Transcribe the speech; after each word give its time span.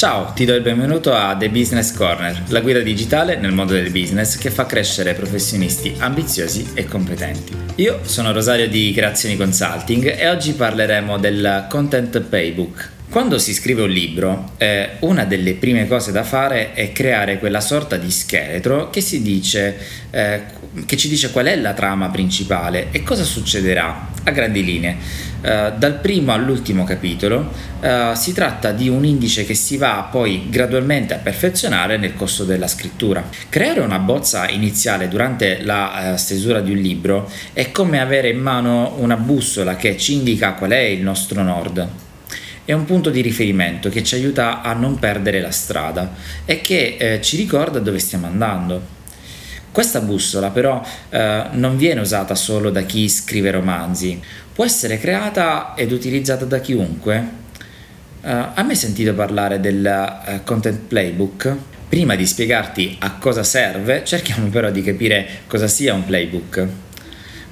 Ciao, 0.00 0.32
ti 0.32 0.46
do 0.46 0.54
il 0.54 0.62
benvenuto 0.62 1.12
a 1.12 1.36
The 1.36 1.50
Business 1.50 1.94
Corner, 1.94 2.44
la 2.48 2.60
guida 2.60 2.80
digitale 2.80 3.36
nel 3.36 3.52
mondo 3.52 3.74
del 3.74 3.90
business 3.90 4.38
che 4.38 4.50
fa 4.50 4.64
crescere 4.64 5.12
professionisti 5.12 5.94
ambiziosi 5.98 6.70
e 6.72 6.86
competenti. 6.86 7.54
Io 7.74 7.98
sono 8.04 8.32
Rosario 8.32 8.66
di 8.66 8.92
Creazioni 8.94 9.36
Consulting 9.36 10.16
e 10.18 10.26
oggi 10.30 10.54
parleremo 10.54 11.18
del 11.18 11.66
Content 11.68 12.18
Playbook. 12.18 12.99
Quando 13.10 13.40
si 13.40 13.52
scrive 13.52 13.82
un 13.82 13.90
libro, 13.90 14.52
eh, 14.56 14.90
una 15.00 15.24
delle 15.24 15.54
prime 15.54 15.88
cose 15.88 16.12
da 16.12 16.22
fare 16.22 16.74
è 16.74 16.92
creare 16.92 17.40
quella 17.40 17.60
sorta 17.60 17.96
di 17.96 18.08
scheletro 18.08 18.88
che, 18.88 19.04
dice, 19.20 19.76
eh, 20.12 20.42
che 20.86 20.96
ci 20.96 21.08
dice 21.08 21.32
qual 21.32 21.46
è 21.46 21.56
la 21.56 21.72
trama 21.72 22.08
principale 22.08 22.86
e 22.92 23.02
cosa 23.02 23.24
succederà 23.24 24.10
a 24.22 24.30
grandi 24.30 24.62
linee. 24.62 24.96
Uh, 25.40 25.76
dal 25.76 25.98
primo 26.00 26.34
all'ultimo 26.34 26.84
capitolo 26.84 27.50
uh, 27.80 28.14
si 28.14 28.34
tratta 28.34 28.72
di 28.72 28.90
un 28.90 29.06
indice 29.06 29.46
che 29.46 29.54
si 29.54 29.78
va 29.78 30.06
poi 30.10 30.48
gradualmente 30.50 31.14
a 31.14 31.16
perfezionare 31.16 31.96
nel 31.96 32.14
corso 32.14 32.44
della 32.44 32.68
scrittura. 32.68 33.26
Creare 33.48 33.80
una 33.80 33.98
bozza 33.98 34.48
iniziale 34.48 35.08
durante 35.08 35.62
la 35.62 36.12
uh, 36.12 36.16
stesura 36.16 36.60
di 36.60 36.70
un 36.70 36.78
libro 36.78 37.28
è 37.54 37.72
come 37.72 38.00
avere 38.00 38.28
in 38.28 38.38
mano 38.38 38.94
una 38.98 39.16
bussola 39.16 39.74
che 39.74 39.96
ci 39.96 40.12
indica 40.12 40.52
qual 40.52 40.70
è 40.70 40.78
il 40.78 41.00
nostro 41.00 41.42
nord. 41.42 41.88
È 42.64 42.72
un 42.72 42.84
punto 42.84 43.10
di 43.10 43.20
riferimento 43.20 43.88
che 43.88 44.02
ci 44.04 44.14
aiuta 44.14 44.62
a 44.62 44.72
non 44.74 44.98
perdere 44.98 45.40
la 45.40 45.50
strada 45.50 46.12
e 46.44 46.60
che 46.60 46.96
eh, 46.98 47.20
ci 47.20 47.36
ricorda 47.36 47.78
dove 47.78 47.98
stiamo 47.98 48.26
andando. 48.26 48.98
Questa 49.72 50.00
bussola 50.00 50.50
però 50.50 50.84
eh, 51.08 51.44
non 51.52 51.76
viene 51.76 52.00
usata 52.00 52.34
solo 52.34 52.70
da 52.70 52.82
chi 52.82 53.08
scrive 53.08 53.50
romanzi, 53.50 54.20
può 54.52 54.64
essere 54.64 54.98
creata 54.98 55.74
ed 55.74 55.92
utilizzata 55.92 56.44
da 56.44 56.60
chiunque. 56.60 57.38
Uh, 58.22 58.48
a 58.52 58.62
me 58.62 58.74
sentito 58.74 59.14
parlare 59.14 59.60
del 59.60 60.20
uh, 60.26 60.44
Content 60.44 60.80
Playbook. 60.80 61.56
Prima 61.88 62.14
di 62.14 62.26
spiegarti 62.26 62.98
a 63.00 63.14
cosa 63.14 63.42
serve, 63.42 64.04
cerchiamo 64.04 64.48
però 64.48 64.70
di 64.70 64.82
capire 64.82 65.26
cosa 65.46 65.66
sia 65.66 65.94
un 65.94 66.04
playbook. 66.04 66.68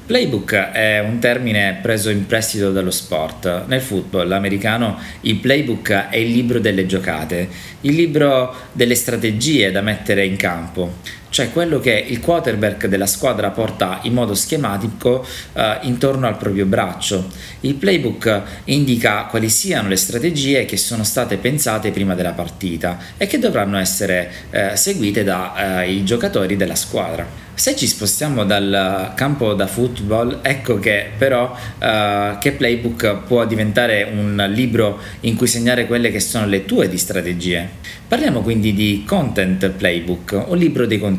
Playbook 0.08 0.54
è 0.54 1.00
un 1.00 1.18
termine 1.18 1.80
preso 1.82 2.08
in 2.08 2.24
prestito 2.24 2.72
dallo 2.72 2.90
sport. 2.90 3.66
Nel 3.66 3.82
football 3.82 4.32
americano 4.32 4.98
il 5.20 5.36
playbook 5.36 6.08
è 6.08 6.16
il 6.16 6.30
libro 6.30 6.58
delle 6.60 6.86
giocate, 6.86 7.46
il 7.82 7.94
libro 7.94 8.54
delle 8.72 8.94
strategie 8.94 9.70
da 9.70 9.82
mettere 9.82 10.24
in 10.24 10.36
campo 10.36 10.94
cioè 11.30 11.50
quello 11.52 11.80
che 11.80 11.92
il 12.08 12.20
quarterback 12.20 12.86
della 12.86 13.06
squadra 13.06 13.50
porta 13.50 14.00
in 14.02 14.12
modo 14.12 14.34
schematico 14.34 15.26
eh, 15.52 15.78
intorno 15.82 16.26
al 16.26 16.36
proprio 16.36 16.66
braccio. 16.66 17.28
Il 17.60 17.74
playbook 17.74 18.42
indica 18.64 19.24
quali 19.24 19.48
siano 19.48 19.88
le 19.88 19.96
strategie 19.96 20.64
che 20.64 20.76
sono 20.76 21.04
state 21.04 21.36
pensate 21.36 21.90
prima 21.90 22.14
della 22.14 22.32
partita 22.32 22.98
e 23.16 23.26
che 23.26 23.38
dovranno 23.38 23.78
essere 23.78 24.30
eh, 24.50 24.76
seguite 24.76 25.24
dai 25.24 25.98
eh, 25.98 26.04
giocatori 26.04 26.56
della 26.56 26.74
squadra. 26.74 27.46
Se 27.58 27.74
ci 27.74 27.88
spostiamo 27.88 28.44
dal 28.44 29.14
campo 29.16 29.52
da 29.52 29.66
football, 29.66 30.38
ecco 30.42 30.78
che 30.78 31.10
però 31.18 31.50
uh, 31.50 32.38
che 32.38 32.52
Playbook 32.52 33.24
può 33.26 33.44
diventare 33.46 34.08
un 34.12 34.46
libro 34.50 35.00
in 35.22 35.34
cui 35.34 35.48
segnare 35.48 35.88
quelle 35.88 36.12
che 36.12 36.20
sono 36.20 36.46
le 36.46 36.64
tue 36.64 36.88
di 36.88 36.96
strategie. 36.96 37.68
Parliamo 38.06 38.42
quindi 38.42 38.74
di 38.74 39.02
Content 39.04 39.70
Playbook, 39.70 40.44
un 40.46 40.56
libro 40.56 40.86
dei 40.86 41.00
contenuti 41.00 41.17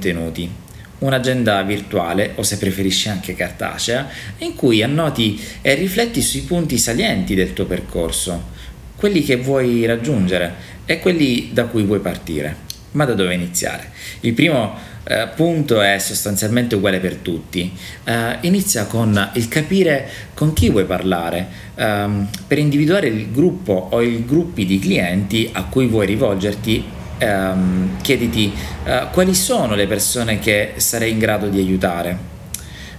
un'agenda 1.00 1.62
virtuale 1.64 2.34
o 2.36 2.44
se 2.44 2.58
preferisci 2.58 3.10
anche 3.10 3.36
cartacea 3.36 4.08
in 4.40 4.56
cui 4.56 4.84
annoti 4.84 5.42
e 5.62 5.74
rifletti 5.76 6.22
sui 6.22 6.42
punti 6.42 6.78
salienti 6.78 7.36
del 7.36 7.54
tuo 7.54 7.66
percorso, 7.66 8.58
quelli 8.96 9.24
che 9.24 9.38
vuoi 9.38 9.86
raggiungere 9.86 10.54
e 10.86 11.00
quelli 11.00 11.50
da 11.54 11.66
cui 11.66 11.84
vuoi 11.84 12.00
partire. 12.00 12.68
Ma 12.92 13.06
da 13.06 13.14
dove 13.14 13.34
iniziare? 13.34 13.92
Il 14.22 14.34
primo 14.34 14.76
eh, 15.04 15.28
punto 15.36 15.80
è 15.82 16.00
sostanzialmente 16.00 16.76
uguale 16.76 17.00
per 17.00 17.16
tutti. 17.16 17.72
Eh, 18.04 18.38
inizia 18.42 18.86
con 18.86 19.30
il 19.34 19.48
capire 19.48 20.10
con 20.34 20.54
chi 20.54 20.70
vuoi 20.70 20.86
parlare, 20.86 21.48
ehm, 21.76 22.28
per 22.48 22.58
individuare 22.58 23.08
il 23.08 23.32
gruppo 23.32 23.90
o 23.92 24.02
i 24.02 24.26
gruppi 24.26 24.66
di 24.66 24.80
clienti 24.80 25.50
a 25.54 25.66
cui 25.66 25.88
vuoi 25.88 26.08
rivolgerti. 26.08 26.98
Ehm, 27.20 28.02
chiediti 28.02 28.54
eh, 28.86 29.08
quali 29.12 29.36
sono 29.36 29.76
le 29.76 29.88
persone 29.88 30.40
che 30.40 30.74
sarei 30.78 31.12
in 31.12 31.20
grado 31.20 31.48
di 31.48 31.60
aiutare. 31.60 32.18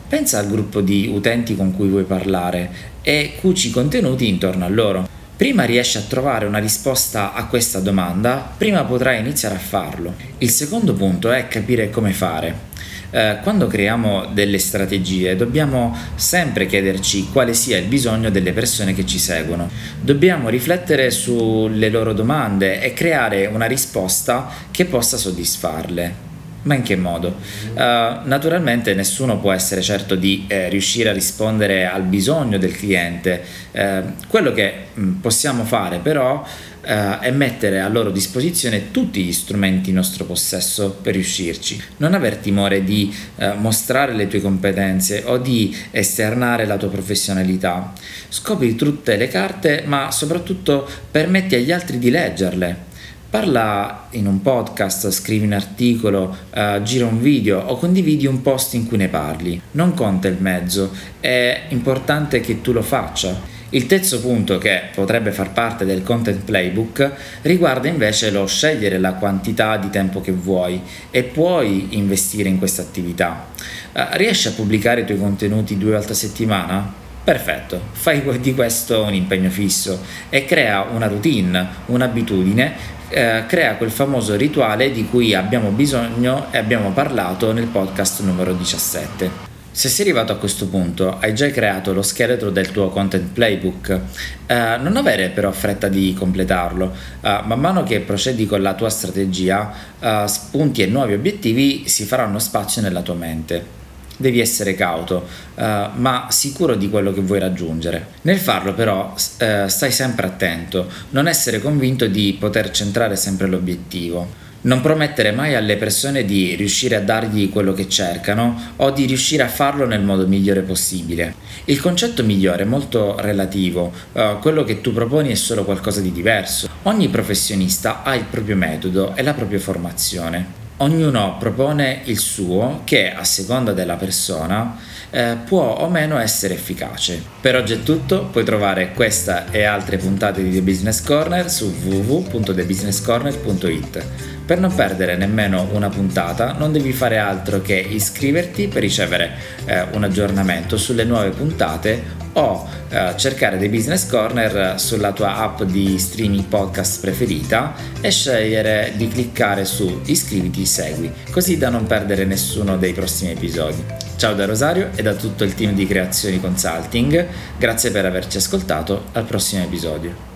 Pensa 0.07 0.39
al 0.39 0.49
gruppo 0.49 0.81
di 0.81 1.11
utenti 1.13 1.57
con 1.57 1.75
cui 1.75 1.89
vuoi 1.89 2.05
parlare 2.05 2.71
e 3.03 3.35
cuci 3.41 3.71
contenuti 3.71 4.29
intorno 4.29 4.65
a 4.65 4.69
loro. 4.69 5.09
Prima 5.37 5.65
riesci 5.65 5.97
a 5.97 6.03
trovare 6.03 6.45
una 6.45 6.59
risposta 6.59 7.33
a 7.33 7.47
questa 7.47 7.81
domanda, 7.81 8.53
prima 8.59 8.85
potrai 8.85 9.21
iniziare 9.21 9.55
a 9.55 9.59
farlo. 9.59 10.15
Il 10.39 10.51
secondo 10.51 10.93
punto 10.93 11.31
è 11.33 11.49
capire 11.49 11.89
come 11.89 12.13
fare. 12.13 12.70
Eh, 13.11 13.39
quando 13.43 13.67
creiamo 13.67 14.27
delle 14.33 14.59
strategie 14.59 15.35
dobbiamo 15.35 15.97
sempre 16.15 16.67
chiederci 16.67 17.29
quale 17.31 17.55
sia 17.55 17.77
il 17.77 17.87
bisogno 17.87 18.31
delle 18.31 18.53
persone 18.53 18.95
che 18.95 19.05
ci 19.05 19.19
seguono. 19.19 19.69
Dobbiamo 20.01 20.49
riflettere 20.49 21.11
sulle 21.11 21.89
loro 21.89 22.13
domande 22.13 22.81
e 22.81 22.93
creare 22.93 23.47
una 23.47 23.67
risposta 23.67 24.49
che 24.71 24.85
possa 24.85 25.17
soddisfarle. 25.17 26.30
Ma 26.63 26.75
in 26.75 26.83
che 26.83 26.95
modo? 26.97 27.37
Uh, 27.73 27.79
naturalmente 28.25 28.93
nessuno 28.93 29.39
può 29.39 29.51
essere 29.53 29.81
certo 29.81 30.15
di 30.15 30.45
eh, 30.47 30.69
riuscire 30.69 31.09
a 31.09 31.13
rispondere 31.13 31.87
al 31.87 32.03
bisogno 32.03 32.59
del 32.59 32.77
cliente. 32.77 33.43
Uh, 33.71 34.13
quello 34.29 34.53
che 34.53 34.73
mh, 34.93 35.03
mm, 35.03 35.13
possiamo 35.21 35.65
fare 35.65 35.99
però 35.99 36.45
uh, 36.45 37.19
è 37.19 37.31
mettere 37.31 37.81
a 37.81 37.89
loro 37.89 38.11
disposizione 38.11 38.91
tutti 38.91 39.23
gli 39.23 39.33
strumenti 39.33 39.89
in 39.89 39.97
nostro 39.97 40.27
possesso 40.27 40.99
per 41.01 41.15
riuscirci. 41.15 41.83
Non 41.97 42.13
aver 42.13 42.37
timore 42.37 42.85
di 42.85 43.15
mostrare 43.57 44.13
le 44.13 44.29
tue 44.29 44.41
competenze 44.43 45.23
o 45.25 45.39
di 45.39 45.75
esternare 45.91 46.67
la 46.67 46.77
tua 46.77 46.91
professionalità. 46.91 47.93
Scopri 48.29 48.75
tutte 48.75 49.17
le 49.17 49.29
carte 49.29 49.85
ma 49.87 50.11
soprattutto 50.11 50.87
permetti 51.11 51.55
agli 51.55 51.73
altri 51.73 51.99
di 51.99 52.11
leggerle 52.11 52.89
Parla 53.31 54.09
in 54.11 54.27
un 54.27 54.43
podcast, 54.43 55.09
scrivi 55.13 55.47
un 55.47 55.53
articolo, 55.53 56.37
uh, 56.53 56.83
gira 56.83 57.07
un 57.07 57.23
video 57.23 57.61
o 57.61 57.77
condividi 57.77 58.27
un 58.27 58.43
post 58.43 58.75
in 58.75 58.89
cui 58.89 58.97
ne 58.97 59.07
parli. 59.07 59.63
Non 59.71 59.95
conta 59.95 60.27
il 60.27 60.39
mezzo, 60.41 60.91
è 61.21 61.67
importante 61.69 62.41
che 62.41 62.61
tu 62.61 62.73
lo 62.73 62.83
faccia. 62.83 63.41
Il 63.69 63.87
terzo 63.87 64.21
punto 64.21 64.59
che 64.59 64.83
potrebbe 64.93 65.31
far 65.31 65.53
parte 65.53 65.85
del 65.85 66.03
content 66.03 66.43
playbook 66.43 67.13
riguarda 67.43 67.87
invece 67.87 68.33
lo 68.33 68.45
scegliere 68.49 68.99
la 68.99 69.13
quantità 69.13 69.77
di 69.77 69.91
tempo 69.91 70.21
che 70.21 70.33
vuoi 70.33 70.83
e 71.13 71.23
puoi 71.23 71.87
investire 71.91 72.49
in 72.49 72.59
questa 72.59 72.83
attività. 72.83 73.47
Uh, 73.93 74.01
riesci 74.15 74.49
a 74.49 74.53
pubblicare 74.57 75.03
i 75.03 75.07
tuoi 75.07 75.19
contenuti 75.19 75.79
due 75.79 75.93
volte 75.93 76.13
a 76.13 76.17
settimana? 76.17 76.95
Perfetto, 77.23 77.81
fai 77.93 78.23
di 78.41 78.55
questo 78.55 79.05
un 79.05 79.15
impegno 79.15 79.51
fisso 79.51 80.01
e 80.31 80.45
crea 80.45 80.87
una 80.91 81.07
routine, 81.07 81.65
un'abitudine 81.87 82.99
eh, 83.11 83.45
crea 83.47 83.77
quel 83.77 83.91
famoso 83.91 84.37
rituale 84.37 84.91
di 84.91 85.07
cui 85.07 85.35
abbiamo 85.35 85.71
bisogno 85.71 86.47
e 86.51 86.59
abbiamo 86.59 86.93
parlato 86.93 87.53
nel 87.53 87.67
podcast 87.67 88.23
numero 88.23 88.55
17. 88.55 89.49
Se 89.73 89.89
sei 89.89 90.07
arrivato 90.07 90.33
a 90.33 90.37
questo 90.37 90.67
punto, 90.67 91.19
hai 91.21 91.35
già 91.35 91.49
creato 91.51 91.93
lo 91.93 92.03
scheletro 92.03 92.51
del 92.51 92.71
tuo 92.71 92.89
content 92.89 93.33
playbook, 93.33 94.01
eh, 94.47 94.77
non 94.81 94.97
avere 94.97 95.29
però 95.29 95.51
fretta 95.53 95.89
di 95.89 96.13
completarlo. 96.13 96.93
Eh, 97.21 97.41
man 97.45 97.61
mano 97.61 97.83
che 97.83 98.01
procedi 98.01 98.47
con 98.47 98.63
la 98.63 98.75
tua 98.75 98.91
strategia, 98.91 99.73
eh, 100.01 100.25
spunti 100.27 100.83
e 100.83 100.87
nuovi 100.87 101.15
obiettivi 101.15 101.89
si 101.89 102.05
faranno 102.05 102.39
spazio 102.39 102.83
nella 102.83 103.03
tua 103.03 103.15
mente 103.15 103.79
devi 104.21 104.39
essere 104.39 104.75
cauto, 104.75 105.27
uh, 105.55 105.63
ma 105.95 106.27
sicuro 106.29 106.75
di 106.75 106.91
quello 106.91 107.13
che 107.13 107.23
vuoi 107.23 107.39
raggiungere. 107.41 108.07
Nel 108.23 108.39
farlo 108.39 108.75
però 108.75 109.15
uh, 109.15 109.67
stai 109.67 109.91
sempre 109.91 110.27
attento, 110.27 110.89
non 111.11 111.27
essere 111.27 111.61
convinto 111.61 112.07
di 112.07 112.37
poter 112.39 112.71
centrare 112.71 113.17
sempre 113.17 113.47
l'obiettivo. 113.47 114.49
Non 114.63 114.83
promettere 114.83 115.33
mai 115.33 115.55
alle 115.55 115.79
persone 115.79 116.27
di 116.27 116.55
riuscire 116.55 116.95
a 116.95 117.01
dargli 117.01 117.49
quello 117.49 117.73
che 117.73 117.89
cercano 117.89 118.75
o 118.77 118.91
di 118.91 119.07
riuscire 119.07 119.43
a 119.43 119.49
farlo 119.49 119.87
nel 119.87 120.03
modo 120.03 120.27
migliore 120.27 120.61
possibile. 120.61 121.35
Il 121.65 121.81
concetto 121.81 122.23
migliore 122.23 122.65
è 122.65 122.67
molto 122.67 123.19
relativo, 123.19 123.91
uh, 124.13 124.39
quello 124.39 124.63
che 124.65 124.83
tu 124.83 124.93
proponi 124.93 125.31
è 125.31 125.35
solo 125.35 125.65
qualcosa 125.65 126.03
di 126.03 126.13
diverso. 126.13 126.69
Ogni 126.83 127.09
professionista 127.09 128.03
ha 128.03 128.15
il 128.15 128.25
proprio 128.25 128.57
metodo 128.57 129.17
e 129.17 129.23
la 129.23 129.33
propria 129.33 129.59
formazione 129.59 130.60
ognuno 130.81 131.37
propone 131.39 132.01
il 132.05 132.19
suo 132.19 132.81
che 132.85 133.13
a 133.13 133.25
seconda 133.25 133.73
della 133.73 133.97
persona 133.97 134.77
eh, 135.11 135.37
può 135.45 135.77
o 135.79 135.89
meno 135.89 136.19
essere 136.19 136.55
efficace. 136.55 137.21
Per 137.41 137.57
oggi 137.57 137.73
è 137.75 137.83
tutto, 137.83 138.27
puoi 138.27 138.45
trovare 138.45 138.93
questa 138.93 139.51
e 139.51 139.65
altre 139.65 139.97
puntate 139.97 140.41
di 140.43 140.53
The 140.53 140.63
Business 140.63 141.03
Corner 141.03 141.51
su 141.51 141.75
www.thebusinesscorner.it. 141.85 144.05
Per 144.47 144.59
non 144.59 144.75
perdere 144.75 145.17
nemmeno 145.17 145.69
una 145.73 145.89
puntata 145.89 146.53
non 146.53 146.71
devi 146.73 146.93
fare 146.93 147.19
altro 147.19 147.61
che 147.61 147.75
iscriverti 147.75 148.69
per 148.69 148.83
ricevere 148.83 149.33
eh, 149.65 149.87
un 149.93 150.05
aggiornamento 150.05 150.77
sulle 150.77 151.05
nuove 151.05 151.31
puntate 151.31 152.19
o 152.35 152.69
eh, 152.89 153.15
cercare 153.17 153.59
The 153.59 153.69
Business 153.69 154.09
Corner 154.09 154.79
sulla 154.79 155.13
tua 155.13 155.37
app 155.37 155.63
di 155.63 155.99
streaming 155.99 156.45
podcast 156.45 157.01
preferita 157.01 157.75
e 158.01 158.11
scegliere 158.11 158.93
di 158.97 159.09
cliccare 159.09 159.65
su 159.65 160.01
iscriviti 160.05 160.65
segui, 160.67 161.13
così 161.31 161.57
da 161.57 161.69
non 161.71 161.87
perdere 161.87 162.25
nessuno 162.25 162.77
dei 162.77 162.93
prossimi 162.93 163.33
episodi. 163.33 163.85
Ciao 164.17 164.35
da 164.35 164.45
Rosario 164.45 164.91
e 164.95 165.03
da 165.03 165.15
tutto 165.15 165.45
il 165.45 165.55
team 165.55 165.75
di 165.75 165.87
Creazioni 165.87 166.41
Consulting, 166.41 167.27
grazie 167.59 167.91
per 167.91 168.05
averci 168.05 168.37
ascoltato, 168.37 169.05
al 169.13 169.25
prossimo 169.25 169.63
episodio. 169.63 170.30